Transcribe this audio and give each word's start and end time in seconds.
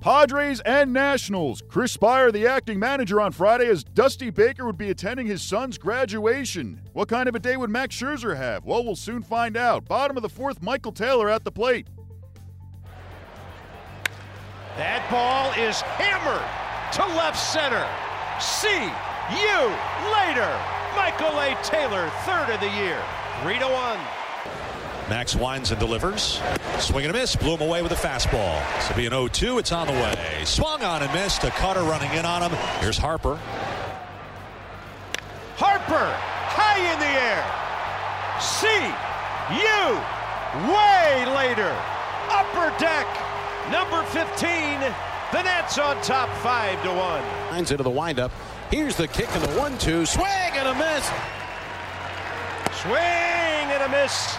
Padres 0.00 0.60
and 0.60 0.92
Nationals. 0.92 1.62
Chris 1.68 1.96
Speier, 1.96 2.32
the 2.32 2.46
acting 2.46 2.78
manager 2.78 3.20
on 3.20 3.32
Friday, 3.32 3.66
as 3.66 3.82
Dusty 3.82 4.30
Baker 4.30 4.64
would 4.64 4.78
be 4.78 4.90
attending 4.90 5.26
his 5.26 5.42
son's 5.42 5.76
graduation. 5.76 6.80
What 6.92 7.08
kind 7.08 7.28
of 7.28 7.34
a 7.34 7.40
day 7.40 7.56
would 7.56 7.70
Max 7.70 7.96
Scherzer 7.96 8.36
have? 8.36 8.64
Well, 8.64 8.84
we'll 8.84 8.96
soon 8.96 9.22
find 9.22 9.56
out. 9.56 9.86
Bottom 9.86 10.16
of 10.16 10.22
the 10.22 10.28
fourth, 10.28 10.62
Michael 10.62 10.92
Taylor 10.92 11.28
at 11.28 11.44
the 11.44 11.50
plate. 11.50 11.88
That 14.76 15.02
ball 15.10 15.50
is 15.58 15.80
hammered 15.80 16.46
to 16.94 17.16
left 17.16 17.36
center. 17.36 17.84
See 18.38 18.86
you 19.34 19.60
later. 20.14 20.48
Michael 20.94 21.38
A. 21.40 21.58
Taylor, 21.64 22.08
third 22.22 22.54
of 22.54 22.60
the 22.60 22.70
year. 22.78 23.02
Three 23.42 23.58
to 23.58 23.66
one. 23.66 23.98
Max 25.08 25.34
winds 25.34 25.70
and 25.70 25.80
delivers. 25.80 26.40
Swing 26.78 27.06
and 27.06 27.16
a 27.16 27.18
miss. 27.18 27.34
Blew 27.34 27.54
him 27.54 27.62
away 27.62 27.82
with 27.82 27.92
a 27.92 27.96
fastball. 27.96 28.62
This 28.76 28.88
will 28.88 28.96
be 28.96 29.06
an 29.06 29.12
0-2. 29.12 29.58
It's 29.58 29.72
on 29.72 29.86
the 29.86 29.92
way. 29.94 30.42
Swung 30.44 30.82
on 30.82 31.02
and 31.02 31.12
missed. 31.14 31.44
A 31.44 31.50
cutter 31.50 31.82
running 31.82 32.12
in 32.12 32.26
on 32.26 32.42
him. 32.42 32.52
Here's 32.80 32.98
Harper. 32.98 33.38
Harper, 35.56 36.14
high 36.54 36.78
in 36.78 36.98
the 37.00 37.14
air. 37.18 37.42
See 38.38 38.68
you 39.58 39.98
way 40.70 41.26
later. 41.34 41.74
Upper 42.30 42.70
deck, 42.78 43.06
number 43.72 44.02
15. 44.10 44.80
The 45.32 45.42
Nats 45.42 45.76
on 45.78 46.00
top, 46.02 46.28
five 46.36 46.80
to 46.84 46.90
one. 46.90 47.22
Lines 47.50 47.70
into 47.70 47.82
the 47.82 47.90
windup. 47.90 48.30
Here's 48.70 48.96
the 48.96 49.08
kick 49.08 49.28
and 49.32 49.42
the 49.42 49.58
one-two. 49.58 50.06
Swing 50.06 50.26
and 50.26 50.68
a 50.68 50.74
miss. 50.74 51.06
Swing 52.82 52.94
and 52.94 53.82
a 53.82 53.88
miss. 53.88 54.38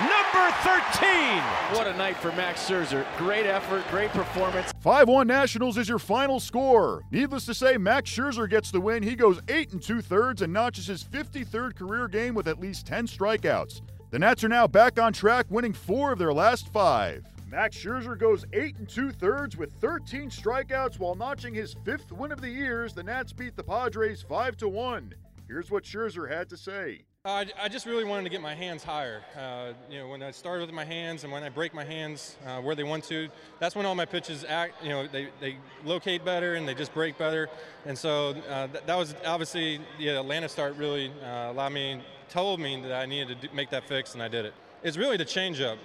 Number 0.00 0.50
13. 0.62 1.42
What 1.76 1.86
a 1.86 1.94
night 1.98 2.16
for 2.16 2.32
Max 2.32 2.66
Scherzer. 2.66 3.04
Great 3.18 3.44
effort, 3.44 3.86
great 3.90 4.10
performance. 4.12 4.72
5 4.80 5.08
1 5.08 5.26
Nationals 5.26 5.76
is 5.76 5.90
your 5.90 5.98
final 5.98 6.40
score. 6.40 7.02
Needless 7.10 7.44
to 7.44 7.54
say, 7.54 7.76
Max 7.76 8.10
Scherzer 8.10 8.48
gets 8.48 8.70
the 8.70 8.80
win. 8.80 9.02
He 9.02 9.14
goes 9.14 9.42
8 9.48 9.72
and 9.72 9.82
2 9.82 10.00
thirds 10.00 10.40
and 10.40 10.54
notches 10.54 10.86
his 10.86 11.04
53rd 11.04 11.76
career 11.76 12.08
game 12.08 12.34
with 12.34 12.48
at 12.48 12.58
least 12.58 12.86
10 12.86 13.08
strikeouts. 13.08 13.82
The 14.10 14.18
Nats 14.18 14.42
are 14.42 14.48
now 14.48 14.66
back 14.66 14.98
on 14.98 15.12
track, 15.12 15.44
winning 15.50 15.74
four 15.74 16.12
of 16.12 16.18
their 16.18 16.32
last 16.32 16.68
five. 16.72 17.26
Max 17.50 17.76
Scherzer 17.76 18.18
goes 18.18 18.46
8 18.54 18.78
and 18.78 18.88
2 18.88 19.12
thirds 19.12 19.58
with 19.58 19.70
13 19.80 20.30
strikeouts 20.30 20.98
while 20.98 21.14
notching 21.14 21.52
his 21.52 21.74
fifth 21.84 22.10
win 22.10 22.32
of 22.32 22.40
the 22.40 22.48
years. 22.48 22.94
The 22.94 23.02
Nats 23.02 23.34
beat 23.34 23.54
the 23.54 23.64
Padres 23.64 24.22
5 24.22 24.56
to 24.56 24.68
1. 24.68 25.14
Here's 25.46 25.70
what 25.70 25.84
Scherzer 25.84 26.30
had 26.30 26.48
to 26.48 26.56
say. 26.56 27.02
Uh, 27.26 27.44
I 27.62 27.68
just 27.68 27.84
really 27.84 28.04
wanted 28.04 28.22
to 28.22 28.30
get 28.30 28.40
my 28.40 28.54
hands 28.54 28.82
higher. 28.82 29.20
Uh, 29.38 29.74
you 29.90 29.98
know, 29.98 30.08
when 30.08 30.22
I 30.22 30.30
started 30.30 30.64
with 30.64 30.74
my 30.74 30.86
hands 30.86 31.22
and 31.22 31.30
when 31.30 31.42
I 31.42 31.50
break 31.50 31.74
my 31.74 31.84
hands 31.84 32.38
uh, 32.46 32.62
where 32.62 32.74
they 32.74 32.82
want 32.82 33.04
to, 33.04 33.28
that's 33.58 33.76
when 33.76 33.84
all 33.84 33.94
my 33.94 34.06
pitches 34.06 34.42
act. 34.48 34.82
You 34.82 34.88
know, 34.88 35.06
they, 35.06 35.28
they 35.38 35.56
locate 35.84 36.24
better 36.24 36.54
and 36.54 36.66
they 36.66 36.72
just 36.72 36.94
break 36.94 37.18
better. 37.18 37.50
And 37.84 37.98
so 37.98 38.30
uh, 38.48 38.68
th- 38.68 38.84
that 38.86 38.96
was 38.96 39.14
obviously 39.26 39.82
the 39.98 40.16
Atlanta 40.16 40.48
start 40.48 40.76
really 40.78 41.12
uh, 41.22 41.50
allowed 41.52 41.74
me, 41.74 42.00
told 42.30 42.58
me 42.58 42.80
that 42.80 42.92
I 42.92 43.04
needed 43.04 43.38
to 43.38 43.48
do, 43.48 43.54
make 43.54 43.68
that 43.68 43.86
fix, 43.86 44.14
and 44.14 44.22
I 44.22 44.28
did 44.28 44.46
it. 44.46 44.54
It's 44.82 44.96
really 44.96 45.18
the 45.18 45.26
changeup. 45.26 45.76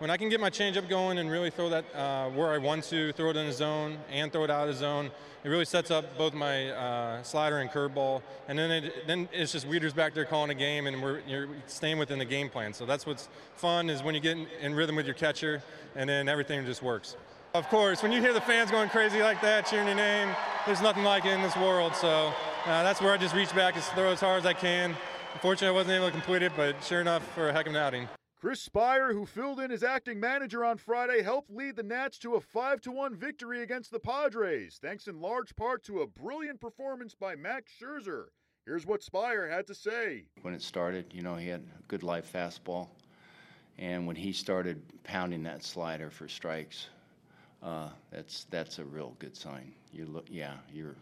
When 0.00 0.10
I 0.10 0.16
can 0.16 0.28
get 0.28 0.40
my 0.40 0.50
changeup 0.50 0.88
going 0.88 1.18
and 1.18 1.30
really 1.30 1.50
throw 1.50 1.68
that 1.70 1.84
uh, 1.94 2.28
where 2.30 2.50
I 2.50 2.58
want 2.58 2.82
to, 2.84 3.12
throw 3.12 3.30
it 3.30 3.36
in 3.36 3.46
the 3.46 3.52
zone 3.52 3.96
and 4.10 4.32
throw 4.32 4.42
it 4.42 4.50
out 4.50 4.68
of 4.68 4.74
the 4.74 4.78
zone, 4.78 5.08
it 5.44 5.48
really 5.48 5.64
sets 5.64 5.92
up 5.92 6.18
both 6.18 6.34
my 6.34 6.70
uh, 6.70 7.22
slider 7.22 7.58
and 7.58 7.70
curveball. 7.70 8.20
And 8.48 8.58
then 8.58 8.70
it, 8.72 9.06
then 9.06 9.28
it's 9.32 9.52
just 9.52 9.68
Wieters 9.68 9.94
back 9.94 10.12
there 10.12 10.24
calling 10.24 10.50
a 10.50 10.54
game, 10.54 10.88
and 10.88 11.00
we're 11.00 11.20
you're 11.28 11.46
staying 11.68 11.98
within 11.98 12.18
the 12.18 12.24
game 12.24 12.50
plan. 12.50 12.74
So 12.74 12.84
that's 12.84 13.06
what's 13.06 13.28
fun 13.54 13.88
is 13.88 14.02
when 14.02 14.16
you 14.16 14.20
get 14.20 14.36
in, 14.36 14.48
in 14.60 14.74
rhythm 14.74 14.96
with 14.96 15.06
your 15.06 15.14
catcher, 15.14 15.62
and 15.94 16.10
then 16.10 16.28
everything 16.28 16.66
just 16.66 16.82
works. 16.82 17.16
Of 17.54 17.68
course, 17.68 18.02
when 18.02 18.10
you 18.10 18.20
hear 18.20 18.32
the 18.32 18.40
fans 18.40 18.72
going 18.72 18.88
crazy 18.88 19.22
like 19.22 19.40
that, 19.42 19.66
cheering 19.66 19.86
your 19.86 19.96
name, 19.96 20.34
there's 20.66 20.82
nothing 20.82 21.04
like 21.04 21.24
it 21.24 21.34
in 21.34 21.40
this 21.40 21.56
world. 21.56 21.94
So 21.94 22.34
uh, 22.66 22.82
that's 22.82 23.00
where 23.00 23.12
I 23.12 23.16
just 23.16 23.34
reach 23.34 23.54
back 23.54 23.76
and 23.76 23.84
throw 23.84 24.10
as 24.10 24.18
hard 24.18 24.40
as 24.40 24.46
I 24.46 24.54
can. 24.54 24.96
Unfortunately, 25.34 25.68
I 25.68 25.78
wasn't 25.78 25.94
able 25.94 26.06
to 26.06 26.12
complete 26.12 26.42
it, 26.42 26.50
but 26.56 26.82
sure 26.82 27.00
enough, 27.00 27.22
for 27.32 27.48
a 27.48 27.52
heck 27.52 27.66
of 27.66 27.74
an 27.74 27.80
outing. 27.80 28.08
Chris 28.44 28.68
Speier, 28.68 29.10
who 29.10 29.24
filled 29.24 29.58
in 29.58 29.70
as 29.70 29.82
acting 29.82 30.20
manager 30.20 30.66
on 30.66 30.76
Friday, 30.76 31.22
helped 31.22 31.50
lead 31.50 31.76
the 31.76 31.82
Nats 31.82 32.18
to 32.18 32.34
a 32.34 32.40
5 32.42 32.80
1 32.84 33.16
victory 33.16 33.62
against 33.62 33.90
the 33.90 33.98
Padres, 33.98 34.78
thanks 34.82 35.08
in 35.08 35.18
large 35.18 35.56
part 35.56 35.82
to 35.84 36.02
a 36.02 36.06
brilliant 36.06 36.60
performance 36.60 37.14
by 37.14 37.34
Max 37.36 37.72
Scherzer. 37.80 38.26
Here's 38.66 38.84
what 38.84 39.00
Speier 39.00 39.50
had 39.50 39.66
to 39.68 39.74
say. 39.74 40.26
When 40.42 40.52
it 40.52 40.60
started, 40.60 41.06
you 41.10 41.22
know, 41.22 41.36
he 41.36 41.48
had 41.48 41.62
a 41.62 41.82
good 41.88 42.02
live 42.02 42.30
fastball. 42.30 42.88
And 43.78 44.06
when 44.06 44.14
he 44.14 44.30
started 44.30 44.82
pounding 45.04 45.42
that 45.44 45.64
slider 45.64 46.10
for 46.10 46.28
strikes, 46.28 46.88
uh, 47.62 47.88
that's 48.10 48.44
that's 48.50 48.78
a 48.78 48.84
real 48.84 49.16
good 49.20 49.34
sign. 49.34 49.72
You 49.90 50.04
look, 50.04 50.26
yeah, 50.28 50.56
you're 50.70 50.96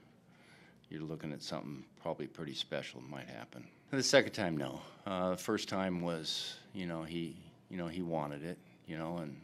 you're 0.93 1.03
looking 1.03 1.33
at 1.33 1.43
something 1.43 1.85
probably 2.03 2.27
pretty 2.27 2.55
special 2.55 3.01
might 3.09 3.29
happen. 3.29 3.67
The 3.91 4.03
second 4.03 4.33
time, 4.33 4.57
no. 4.57 4.81
Uh, 5.07 5.31
the 5.31 5.37
first 5.37 5.69
time 5.69 6.03
was, 6.03 6.57
you 6.75 6.87
know, 6.87 7.03
he, 7.03 7.35
you 7.71 7.79
know, 7.79 7.89
he 7.89 8.03
wanted 8.03 8.45
it, 8.45 8.59
you 8.87 8.99
know, 8.99 9.19
and 9.19 9.35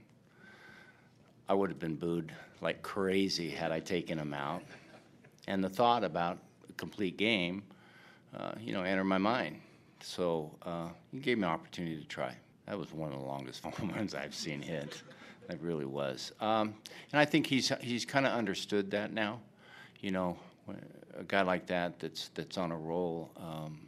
I 1.48 1.54
would 1.54 1.70
have 1.70 1.78
been 1.78 1.96
booed 1.96 2.32
like 2.60 2.82
crazy 2.82 3.48
had 3.48 3.72
I 3.72 3.80
taken 3.80 4.18
him 4.18 4.34
out. 4.34 4.62
And 5.46 5.64
the 5.64 5.70
thought 5.70 6.04
about 6.04 6.38
a 6.68 6.72
complete 6.74 7.16
game, 7.16 7.62
uh, 8.36 8.52
you 8.60 8.74
know, 8.74 8.82
entered 8.82 9.04
my 9.04 9.18
mind. 9.18 9.60
So 10.00 10.50
uh, 10.62 10.88
he 11.10 11.18
gave 11.18 11.38
me 11.38 11.44
an 11.44 11.50
opportunity 11.50 11.96
to 11.96 12.06
try. 12.06 12.34
That 12.66 12.78
was 12.78 12.92
one 12.92 13.12
of 13.12 13.18
the 13.18 13.24
longest 13.24 13.64
home 13.64 13.90
runs 13.94 14.14
I've 14.14 14.34
seen 14.34 14.60
hit. 14.60 15.02
It 15.48 15.58
really 15.62 15.86
was. 15.86 16.32
Um, 16.40 16.74
and 17.10 17.18
I 17.18 17.24
think 17.24 17.46
he's 17.46 17.72
he's 17.80 18.04
kind 18.04 18.26
of 18.26 18.32
understood 18.32 18.90
that 18.90 19.14
now. 19.14 19.40
You 20.00 20.10
know, 20.10 20.36
a 21.18 21.24
guy 21.24 21.42
like 21.42 21.66
that 21.66 21.98
that's 21.98 22.28
that's 22.34 22.56
on 22.56 22.72
a 22.72 22.76
roll 22.76 23.30
um, 23.36 23.78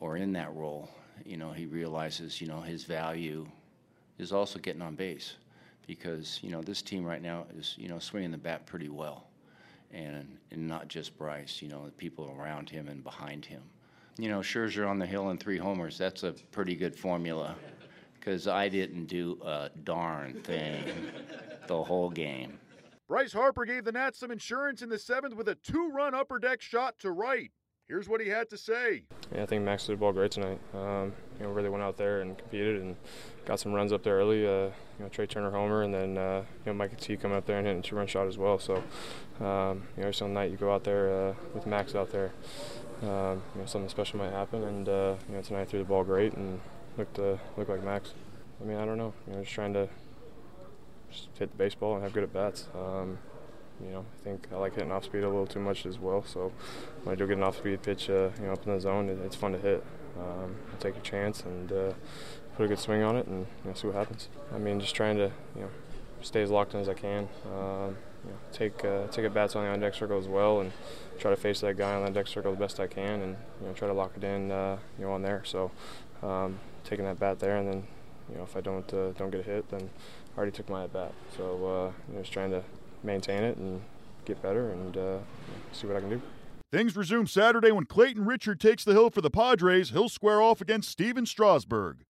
or 0.00 0.16
in 0.16 0.32
that 0.32 0.54
role, 0.54 0.88
you 1.24 1.36
know, 1.36 1.52
he 1.52 1.66
realizes 1.66 2.40
you 2.40 2.48
know 2.48 2.60
his 2.60 2.84
value 2.84 3.46
is 4.18 4.32
also 4.32 4.58
getting 4.58 4.82
on 4.82 4.94
base 4.94 5.34
because 5.86 6.40
you 6.42 6.50
know 6.50 6.62
this 6.62 6.82
team 6.82 7.04
right 7.04 7.22
now 7.22 7.46
is 7.56 7.74
you 7.78 7.88
know 7.88 7.98
swinging 7.98 8.30
the 8.30 8.38
bat 8.38 8.66
pretty 8.66 8.88
well, 8.88 9.28
and 9.92 10.38
and 10.50 10.66
not 10.66 10.88
just 10.88 11.16
Bryce. 11.16 11.62
You 11.62 11.68
know, 11.68 11.84
the 11.86 11.92
people 11.92 12.34
around 12.38 12.68
him 12.68 12.88
and 12.88 13.02
behind 13.02 13.44
him. 13.44 13.62
You 14.18 14.28
know, 14.28 14.40
Scherzer 14.40 14.88
on 14.88 14.98
the 14.98 15.06
hill 15.06 15.30
and 15.30 15.40
three 15.40 15.56
homers. 15.56 15.96
That's 15.96 16.22
a 16.22 16.32
pretty 16.50 16.74
good 16.74 16.94
formula 16.94 17.56
because 18.18 18.46
I 18.46 18.68
didn't 18.68 19.06
do 19.06 19.38
a 19.44 19.70
darn 19.84 20.42
thing 20.42 20.84
the 21.66 21.82
whole 21.82 22.10
game. 22.10 22.58
Bryce 23.08 23.32
Harper 23.32 23.64
gave 23.64 23.84
the 23.84 23.92
Nats 23.92 24.18
some 24.18 24.30
insurance 24.30 24.82
in 24.82 24.88
the 24.88 24.98
seventh 24.98 25.34
with 25.34 25.48
a 25.48 25.54
two 25.54 25.90
run 25.90 26.14
upper 26.14 26.38
deck 26.38 26.60
shot 26.62 26.98
to 27.00 27.10
right. 27.10 27.50
Here's 27.88 28.08
what 28.08 28.20
he 28.20 28.28
had 28.28 28.48
to 28.50 28.56
say. 28.56 29.02
Yeah, 29.34 29.42
I 29.42 29.46
think 29.46 29.64
Max 29.64 29.86
did 29.86 29.92
the 29.92 29.96
ball 29.98 30.12
great 30.12 30.30
tonight. 30.30 30.58
Um, 30.72 31.12
you 31.38 31.44
know, 31.44 31.50
really 31.50 31.68
went 31.68 31.82
out 31.82 31.96
there 31.96 32.22
and 32.22 32.38
competed 32.38 32.80
and 32.80 32.96
got 33.44 33.60
some 33.60 33.72
runs 33.72 33.92
up 33.92 34.02
there 34.02 34.16
early. 34.16 34.46
Uh, 34.46 34.66
you 34.68 34.72
know, 35.00 35.08
Trea 35.08 35.26
Turner 35.26 35.50
homer, 35.50 35.82
and 35.82 35.92
then 35.92 36.16
uh, 36.16 36.44
you 36.64 36.72
know 36.72 36.74
Mike 36.74 36.98
T 36.98 37.16
coming 37.16 37.36
up 37.36 37.44
there 37.44 37.58
and 37.58 37.66
hitting 37.66 37.80
a 37.80 37.82
two-run 37.82 38.06
shot 38.06 38.28
as 38.28 38.38
well. 38.38 38.58
So, 38.58 38.76
um, 38.76 38.82
you 39.40 39.44
know, 39.44 40.02
every 40.04 40.14
single 40.14 40.32
night 40.34 40.50
you 40.50 40.56
go 40.56 40.72
out 40.72 40.84
there 40.84 41.12
uh, 41.12 41.34
with 41.54 41.66
Max 41.66 41.94
out 41.94 42.10
there, 42.12 42.32
um, 43.02 43.42
you 43.54 43.60
know, 43.60 43.66
something 43.66 43.90
special 43.90 44.20
might 44.20 44.30
happen. 44.32 44.62
And 44.62 44.88
uh, 44.88 45.16
you 45.28 45.34
know, 45.34 45.42
tonight 45.42 45.68
threw 45.68 45.80
the 45.80 45.84
ball 45.84 46.04
great 46.04 46.32
and 46.34 46.60
looked 46.96 47.18
uh, 47.18 47.36
looked 47.58 47.68
like 47.68 47.84
Max. 47.84 48.14
I 48.60 48.64
mean, 48.64 48.78
I 48.78 48.86
don't 48.86 48.96
know. 48.96 49.12
You 49.26 49.34
know, 49.34 49.40
just 49.40 49.52
trying 49.52 49.74
to 49.74 49.88
just 51.12 51.28
hit 51.38 51.50
the 51.50 51.56
baseball 51.56 51.94
and 51.94 52.02
have 52.02 52.12
good 52.12 52.24
at 52.24 52.32
bats. 52.32 52.68
Um, 52.74 53.18
you 53.82 53.90
know, 53.90 54.04
I 54.20 54.24
think 54.24 54.48
I 54.52 54.56
like 54.56 54.74
hitting 54.74 54.92
off 54.92 55.04
speed 55.04 55.24
a 55.24 55.28
little 55.28 55.46
too 55.46 55.60
much 55.60 55.86
as 55.86 55.98
well. 55.98 56.24
So 56.24 56.52
when 57.02 57.14
I 57.14 57.18
do 57.18 57.26
get 57.26 57.36
an 57.36 57.42
off 57.42 57.56
speed 57.56 57.82
pitch, 57.82 58.08
uh, 58.10 58.30
you 58.40 58.46
know, 58.46 58.52
up 58.52 58.66
in 58.66 58.72
the 58.72 58.80
zone, 58.80 59.08
it, 59.08 59.18
it's 59.24 59.36
fun 59.36 59.52
to 59.52 59.58
hit. 59.58 59.84
Um, 60.18 60.56
take 60.78 60.96
a 60.96 61.00
chance 61.00 61.42
and 61.42 61.72
uh, 61.72 61.92
put 62.56 62.64
a 62.64 62.68
good 62.68 62.78
swing 62.78 63.02
on 63.02 63.16
it, 63.16 63.26
and 63.26 63.46
you 63.64 63.70
know, 63.70 63.74
see 63.74 63.86
what 63.86 63.96
happens. 63.96 64.28
I 64.54 64.58
mean, 64.58 64.78
just 64.78 64.94
trying 64.94 65.16
to 65.16 65.32
you 65.56 65.62
know 65.62 65.70
stay 66.20 66.42
as 66.42 66.50
locked 66.50 66.74
in 66.74 66.80
as 66.80 66.88
I 66.88 66.94
can. 66.94 67.28
Um, 67.46 67.96
you 68.24 68.30
know, 68.30 68.38
take 68.52 68.84
uh, 68.84 69.06
take 69.08 69.24
at 69.24 69.34
bats 69.34 69.56
on 69.56 69.64
the 69.64 69.70
on 69.70 69.80
deck 69.80 69.94
circle 69.94 70.18
as 70.18 70.28
well, 70.28 70.60
and 70.60 70.72
try 71.18 71.30
to 71.30 71.36
face 71.36 71.60
that 71.60 71.76
guy 71.76 71.94
on 71.94 72.04
the 72.04 72.10
deck 72.10 72.28
circle 72.28 72.52
the 72.52 72.58
best 72.58 72.78
I 72.78 72.86
can, 72.86 73.20
and 73.22 73.36
you 73.60 73.68
know 73.68 73.72
try 73.72 73.88
to 73.88 73.94
lock 73.94 74.12
it 74.16 74.24
in 74.24 74.50
uh, 74.50 74.78
you 74.98 75.06
know 75.06 75.12
on 75.12 75.22
there. 75.22 75.42
So 75.44 75.70
um, 76.22 76.60
taking 76.84 77.04
that 77.04 77.18
bat 77.18 77.40
there, 77.40 77.56
and 77.56 77.68
then 77.68 77.86
you 78.30 78.36
know 78.36 78.44
if 78.44 78.56
I 78.56 78.60
don't 78.60 78.92
uh, 78.92 79.12
don't 79.12 79.30
get 79.30 79.40
a 79.40 79.44
hit, 79.44 79.68
then 79.70 79.90
already 80.36 80.52
took 80.52 80.68
my 80.68 80.84
at 80.84 80.92
bat. 80.92 81.12
So 81.36 81.44
uh, 81.44 82.14
know, 82.14 82.20
just 82.20 82.32
trying 82.32 82.50
to 82.50 82.62
maintain 83.02 83.42
it 83.42 83.56
and 83.56 83.80
get 84.24 84.40
better 84.42 84.70
and 84.70 84.96
uh, 84.96 85.18
see 85.72 85.86
what 85.86 85.96
I 85.96 86.00
can 86.00 86.10
do. 86.10 86.22
Things 86.70 86.96
resume 86.96 87.26
Saturday 87.26 87.70
when 87.70 87.84
Clayton 87.84 88.24
Richard 88.24 88.58
takes 88.58 88.82
the 88.82 88.92
hill 88.92 89.10
for 89.10 89.20
the 89.20 89.30
Padres. 89.30 89.90
He'll 89.90 90.08
square 90.08 90.40
off 90.40 90.62
against 90.62 90.88
Stephen 90.88 91.26
Strasburg. 91.26 91.98